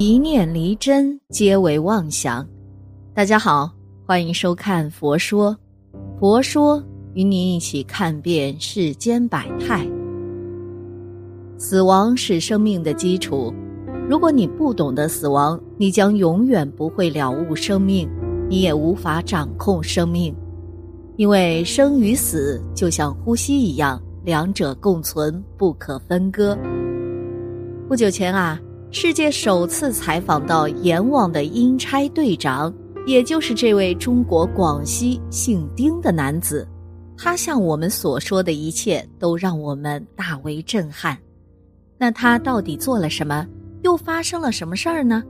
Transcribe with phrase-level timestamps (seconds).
[0.00, 2.46] 一念离真，皆为妄想。
[3.12, 3.68] 大家好，
[4.06, 5.50] 欢迎收看《佛说》，
[6.20, 6.80] 佛说
[7.14, 9.84] 与你一起看遍世间百态。
[11.56, 13.52] 死亡是生命的基础，
[14.08, 18.08] 如果你不懂得死亡，你将永远不会了悟生命，
[18.48, 20.32] 你也无法掌控生命，
[21.16, 26.56] 因为生与死就像呼吸一样，两者共存，不可分割。
[27.88, 28.60] 不久前啊。
[28.90, 32.72] 世界首次采访到阎王的阴差队长，
[33.06, 36.66] 也就是这位中国广西姓丁的男子，
[37.14, 41.18] 他向我们所说的一切都让我们大为震撼。
[41.98, 43.46] 那他到底做了什么？
[43.82, 45.22] 又发生了什么事儿呢？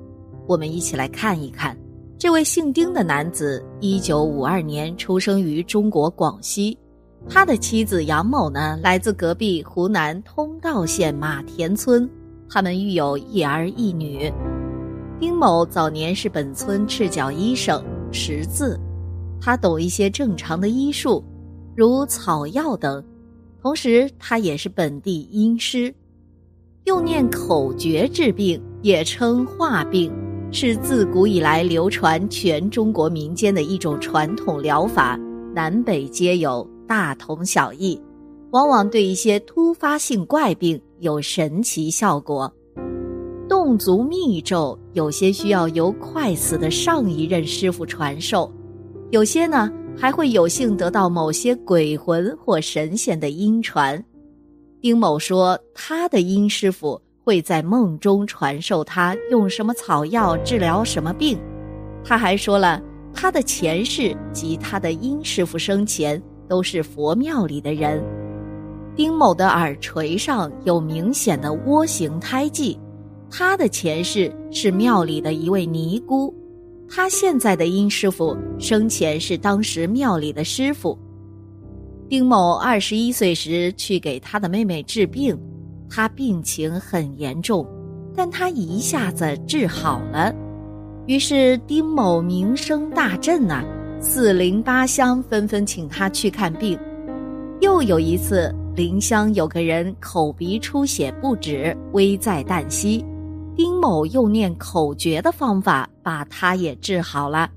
[0.47, 1.77] 我们一起来看一看。
[2.17, 6.79] 这位姓丁的男子，一九五二年出生于中国广西，
[7.29, 12.09] 他的妻子杨某呢，来自隔壁湖南通道县马田村。
[12.51, 14.33] 他们育有一儿一女，
[15.21, 18.81] 丁某早年是本村赤脚医生，识字，
[19.39, 21.23] 他懂一些正常的医术，
[21.77, 23.05] 如草药等，
[23.61, 25.95] 同时他也是本地医师，
[26.85, 30.11] 用念口诀治病，也称化病，
[30.51, 35.21] 是自古以来流传全中国民间的一种传统疗法，
[35.55, 38.01] 南北皆有，大同小异。
[38.53, 42.53] 往往对一些突发性怪病有神奇效果。
[43.49, 48.53] 侗族密咒有些需要由快死的上一任师傅传授，
[49.11, 54.03] 有些呢还会有幸得到某些鬼魂或神仙的阴传。
[54.81, 61.39] 丁某说，他的阴师傅会在梦中传授他用什么草药治疗什么病。
[62.05, 62.81] 他还说了，
[63.13, 68.05] 他的前世及他的阴师傅生前都是佛庙里的人。
[68.99, 72.77] 丁某的耳垂上有明显的窝形胎记，
[73.31, 76.35] 他的前世是庙里的一位尼姑，
[76.91, 80.99] 他现在的殷师傅生前是当时庙里的师傅。
[82.09, 85.39] 丁某二十一岁时去给他的妹妹治病，
[85.89, 87.65] 他病情很严重，
[88.17, 90.35] 但他一下子治好了，
[91.07, 93.63] 于是丁某名声大振呐，
[94.01, 96.77] 四邻八乡纷纷请他去看病。
[97.61, 98.53] 又有一次。
[98.79, 103.05] 临湘有个人口鼻出血不止，危在旦夕。
[103.57, 107.51] 丁某用念口诀的方法，把他也治好了。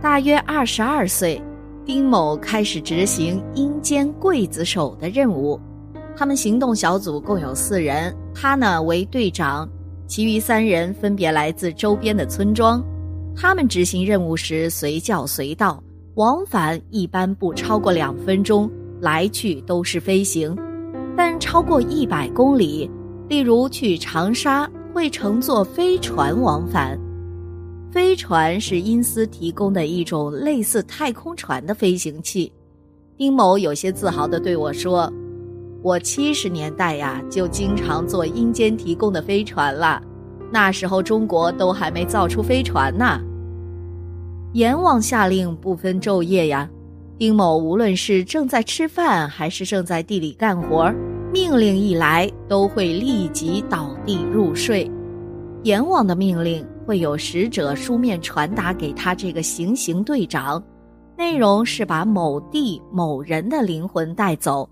[0.00, 1.42] 大约二十二岁，
[1.84, 5.60] 丁某开始执行阴间刽子手的任务。
[6.16, 9.68] 他们行动小组共有四人，他呢为队长，
[10.06, 12.80] 其余三人分别来自周边的村庄。
[13.34, 15.82] 他们执行任务时随叫随到，
[16.14, 18.70] 往返一般不超过两分钟。
[19.04, 20.56] 来去都是飞行，
[21.14, 22.90] 但超过一百公里，
[23.28, 26.98] 例如去长沙，会乘坐飞船往返。
[27.90, 32.50] 飞船是因斯提供的一种类似太空船的飞行器。
[33.18, 35.12] 丁某有些自豪地对我说
[35.84, 40.02] ：“我七十年代呀，就经常坐阴间提供的飞船了。
[40.50, 43.20] 那时候中国都还没造出飞船呢。”
[44.54, 46.70] 阎王下令不分昼夜呀。
[47.16, 50.92] 丁某无论是正在吃饭还是正在地里干活，
[51.32, 54.90] 命令一来都会立即倒地入睡。
[55.62, 60.62] 阎王的命令会有使者书面传达给他这个行刑队长，
[61.16, 64.68] 内容是把某地某人的灵魂带走。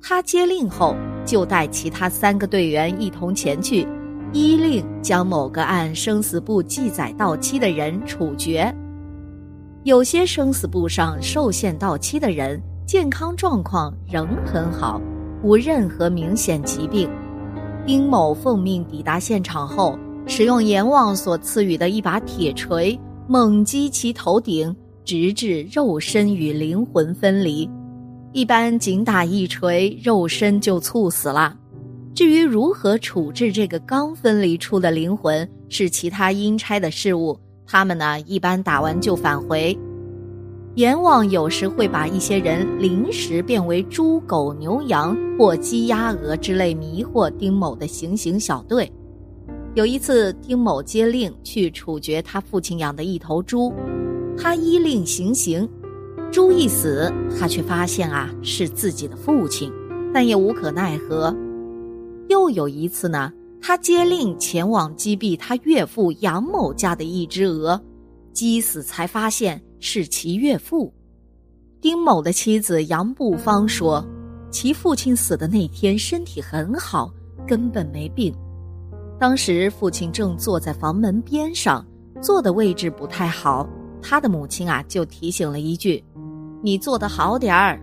[0.00, 3.86] 他接令后就带其他三个队员一同前去，
[4.32, 8.72] 依令将某个按生死簿记载到期的人处决。
[9.84, 15.02] 有些生死簿上寿限到期的人，健康状况仍很好，
[15.42, 17.10] 无任何明显疾病。
[17.84, 24.72] 丁某奉命抵达现场后，使用阎王所赐予的一把铁锤，猛击其头顶，
[25.04, 27.68] 直至肉身与灵魂分离。
[28.30, 31.56] 一般仅打一锤，肉身就猝死了。
[32.14, 37.36] 至于如何处置这个刚分离出的灵魂，是其他阴差的事物。
[37.72, 39.74] 他们呢，一般打完就返回。
[40.74, 48.92] 阎王有时会把一些人临时变为猪、狗、牛、羊或鸡、鸭、鹅之类，迷惑丁某的行刑小队。
[49.72, 53.72] 有一次，丁某接令去处决他父亲养的一头猪，
[54.36, 55.66] 他依令行刑，
[56.30, 57.10] 猪一死，
[57.40, 59.72] 他却发现啊是自己的父亲，
[60.12, 61.34] 但也无可奈何。
[62.28, 63.32] 又有一次呢。
[63.64, 67.80] 他接令前往击毙他岳父杨某家的一只鹅，
[68.32, 70.92] 击死才发现是其岳父。
[71.80, 74.04] 丁某的妻子杨步芳说，
[74.50, 77.08] 其父亲死的那天身体很好，
[77.46, 78.34] 根本没病。
[79.16, 81.86] 当时父亲正坐在房门边上，
[82.20, 83.68] 坐的位置不太好。
[84.02, 86.02] 他的母亲啊，就提醒了一句
[86.60, 87.80] ：“你坐得好点儿。”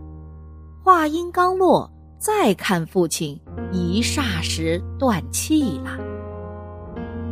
[0.83, 3.39] 话音刚落，再看父亲，
[3.71, 5.97] 一霎时断气了。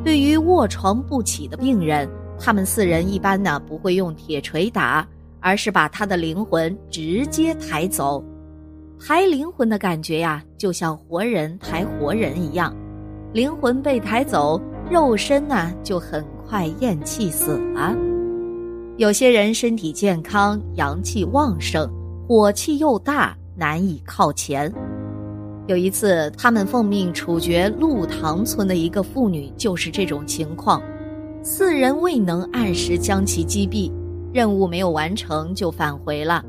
[0.01, 5.05] 对于卧床不起的病人，他们四人一般呢不会用铁锤打，
[5.41, 8.23] 而是把他的灵魂直接抬走。
[8.97, 12.73] 抬灵魂的感觉呀，就像活人抬活人一样，
[13.33, 14.57] 灵魂被抬走，
[14.89, 17.93] 肉身呢就很快咽气死了。
[18.95, 21.91] 有些人身体健康，阳气旺盛，
[22.25, 24.71] 火气又大，难以靠前。
[25.65, 30.81] 有一次，他们奉命处决鹿塘村的一个妇女，就是这种情况。
[31.43, 33.91] 四人未能按时将其击毙，
[34.31, 36.45] 任务没有完成就返回了。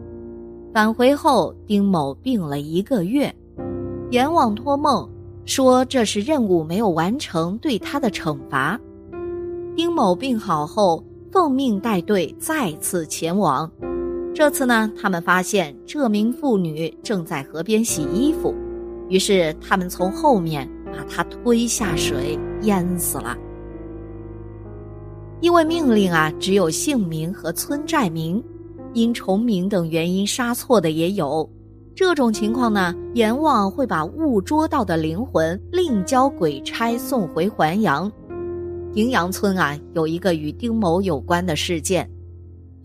[0.72, 3.34] 返回后，丁某病了一个月，
[4.10, 5.08] 阎王托梦
[5.46, 8.78] 说这是任务没有完成对他的惩罚。
[9.74, 11.02] 丁某病好后，
[11.32, 13.70] 奉命带队再次前往。
[14.38, 18.54] 这次呢，他们发现这名妇女正在河边洗衣服，
[19.08, 23.36] 于是他们从后面把她推下水，淹死了。
[25.40, 28.40] 因为命令啊，只有姓名和村寨名。
[28.92, 31.50] 因重名等原因杀错的也有，
[31.96, 38.08] 这种情况呢，阎王会把误捉到的灵魂另交鬼差送回还阳。
[38.94, 42.08] 营阳村啊，有一个与丁某有关的事件。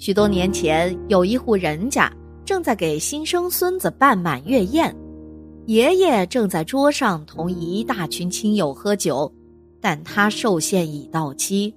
[0.03, 2.11] 许多年前，有一户人家
[2.43, 4.93] 正在给新生孙子办满月宴，
[5.65, 9.33] 爷爷正在桌上同一大群亲友喝酒，
[9.79, 11.73] 但他寿限已到期。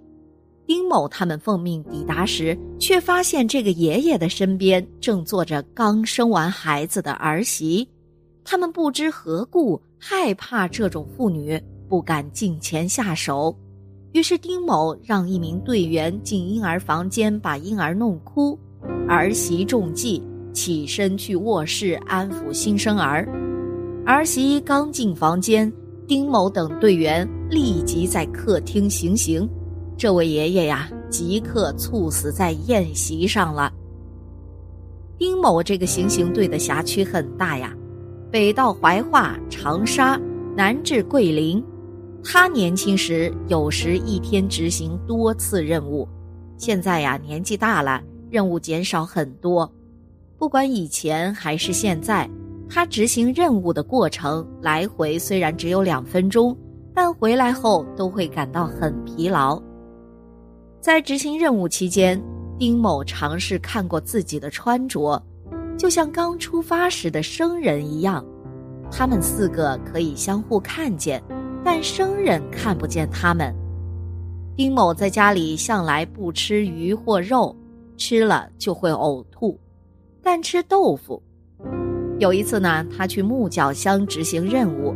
[0.66, 7.88] 丁某他们奉命抵达时，却发现这个爷爷的身边正坐着刚生完孩子的儿媳。
[8.42, 13.56] 他们不知何故害怕这种妇女，不敢近前下手。
[14.16, 18.58] 于是丁某让一名队员进婴儿房间把婴儿弄哭，
[19.06, 20.22] 儿媳中计，
[20.54, 23.28] 起身去卧室安抚新生儿。
[24.06, 25.70] 儿媳刚进房间，
[26.08, 29.46] 丁某等队员立即在客厅行刑。
[29.98, 33.70] 这位爷爷呀，即刻猝死在宴席上了。
[35.18, 37.70] 丁某这个行刑队的辖区很大呀，
[38.32, 40.18] 北到怀化、长沙，
[40.56, 41.62] 南至桂林。
[42.28, 46.08] 他年轻时有时一天执行多次任务，
[46.58, 49.72] 现在呀年纪大了，任务减少很多。
[50.36, 52.28] 不管以前还是现在，
[52.68, 56.54] 他执行任务的过程来回虽然只有两分钟，
[56.92, 59.62] 但回来后都会感到很疲劳。
[60.80, 62.20] 在执行任务期间，
[62.58, 65.22] 丁某尝试看过自己的穿着，
[65.78, 68.26] 就像刚出发时的生人一样。
[68.90, 71.22] 他们四个可以相互看见，
[71.66, 73.52] 但生人看不见他们。
[74.56, 77.54] 丁某在家里向来不吃鱼或肉，
[77.96, 79.58] 吃了就会呕吐，
[80.22, 81.20] 但吃豆腐。
[82.20, 84.94] 有一次呢，他去木角乡执行任务，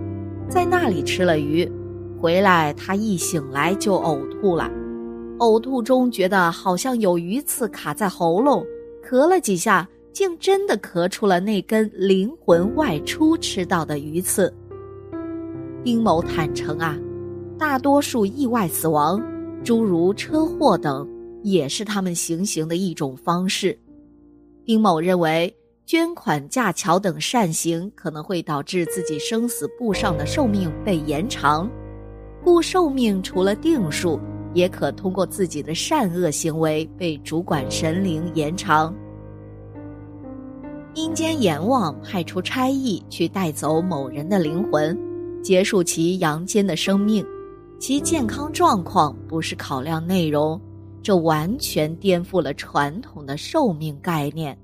[0.48, 1.68] 在那里吃了鱼，
[2.20, 4.70] 回来他一醒来就呕吐了。
[5.40, 8.64] 呕吐中觉得好像有鱼刺卡在喉咙，
[9.04, 14.54] 咳了几下，竟真的咳出了那根灵魂外出吃到的鱼刺。
[15.82, 16.96] 丁某坦诚啊，
[17.58, 19.22] 大多数意外死亡，
[19.64, 21.08] 诸如车祸等，
[21.42, 23.78] 也是他们行刑的一种方式。
[24.64, 25.54] 丁某认为，
[25.86, 31.68] 捐款架桥等善行可能会导致自己生死簿上的寿命被延长，
[32.44, 34.20] 故寿命除了定数。
[34.52, 38.92] 也可通过自己的善恶行为被主管神灵延长。
[40.94, 44.98] 阴间阎王派出差役去带走某人的灵魂，
[45.42, 47.24] 结束其阳间的生命。
[47.78, 50.60] 其健康状况不是考量内容，
[51.02, 54.56] 这完全颠覆了传统的寿命概念。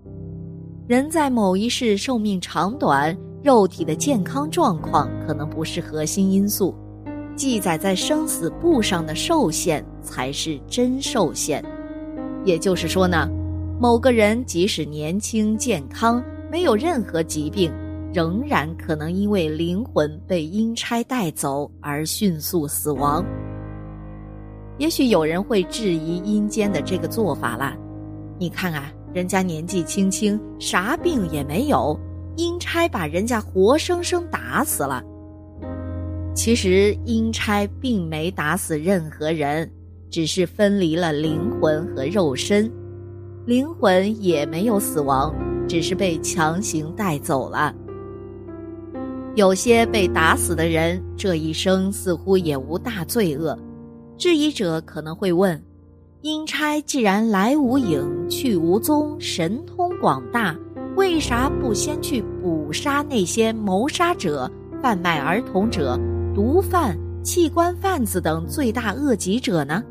[0.87, 6.75] 人在某一世寿命长短，肉体的健康状况可能不是核心因素。
[7.35, 11.64] 记载在生死簿上的寿限才是真寿限，
[12.45, 13.28] 也就是说呢，
[13.80, 17.73] 某个人即使年轻健康，没有任何疾病，
[18.16, 23.23] 仍然可能因为灵魂被阴差带走而迅速死亡。
[24.78, 27.76] 也许有人会质疑阴间的这个做法了，
[28.38, 31.94] 你看啊，人家年纪轻轻，啥病也没有，
[32.37, 35.04] 阴差把人家活生生打死了。
[36.35, 39.70] 其实阴差并没打死任何人，
[40.11, 42.73] 只是分离了灵魂和肉身，
[43.44, 45.35] 灵魂也没有死亡，
[45.68, 47.75] 只是被强行带走了。
[49.37, 53.55] 有些被打死的人，这一生似乎也无大罪恶。
[54.16, 55.62] 质疑者可能会问：
[56.23, 60.57] 阴差既然来无影去无踪，神通广大，
[60.97, 64.50] 为啥不先去捕杀那些谋杀者、
[64.83, 66.00] 贩卖儿童者、
[66.35, 69.85] 毒贩、器官贩子等罪大恶极者呢？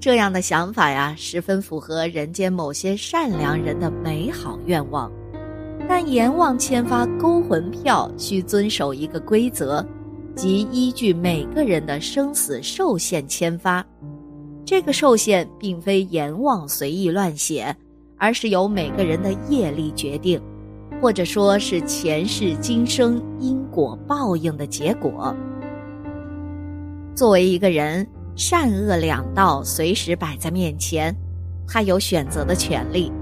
[0.00, 5.08] 这样的想法呀，十分符合人间某些善良人的美好愿望。
[5.88, 9.84] 但阎王签发勾魂票需遵守一个规则，
[10.34, 13.84] 即依据每个人的生死寿限签发。
[14.64, 17.76] 这个寿限并非阎王随意乱写，
[18.16, 20.40] 而是由每个人的业力决定，
[21.02, 25.36] 或者说是前世今生因果报应的结果。
[27.14, 31.14] 作为一个人，善恶两道随时摆在面前，
[31.68, 33.12] 他有选择的权利。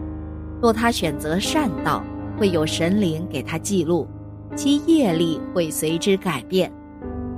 [0.61, 2.05] 若他选择善道，
[2.43, 4.05] 会有神灵给他记录，
[4.57, 6.73] 其业力会随之改变，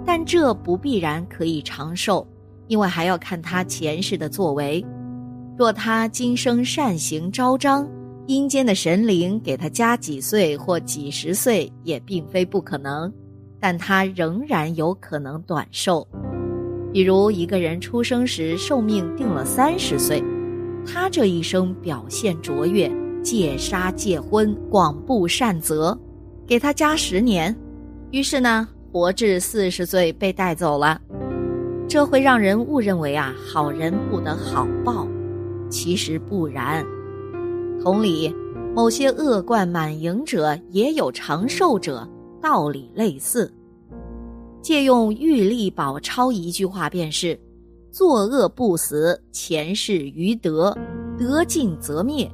[0.03, 2.27] 但这不必然可以长寿，
[2.69, 4.83] 因为还要看他前世的作为。
[5.59, 7.87] 若他今生善行昭彰，
[8.29, 13.13] 阴间的神灵给他加几岁或几十岁也并非不可能，
[13.61, 16.09] 但他仍然有可能短寿。
[16.95, 20.25] 比如一个人出生时寿命定了三十岁，
[20.87, 22.91] 他这一生表现卓越。
[23.25, 25.99] 戒杀戒婚，广布善泽，
[26.47, 27.57] 给他加十年，
[28.11, 31.01] 于是呢，活至四十岁被带走了。
[31.89, 35.09] 这会让人误认为啊，好人不得好报，
[35.71, 36.85] 其实不然。
[37.83, 38.31] 同理，
[38.77, 42.07] 某些恶贯满盈者也有长寿者，
[42.43, 43.51] 道理类似。
[44.61, 47.39] 借用玉历宝钞一句话便是：
[47.91, 50.77] 作恶不死，前世余德，
[51.19, 52.31] 德尽则灭。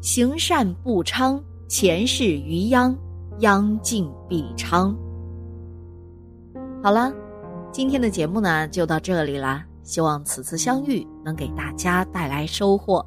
[0.00, 2.96] 行善不昌，前世余殃，
[3.40, 4.96] 殃尽必昌。
[6.82, 7.12] 好了，
[7.70, 9.64] 今天的节目呢就到这里啦。
[9.82, 13.04] 希望此次相遇能给大家带来收获。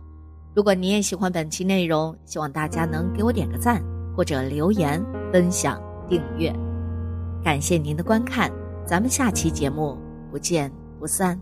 [0.53, 3.81] 如果你也喜欢本期内容，希望大家能给我点个赞，
[4.15, 6.53] 或者留言、分享、订阅。
[7.43, 8.51] 感谢您的观看，
[8.85, 9.97] 咱们下期节目
[10.29, 11.39] 不见不散。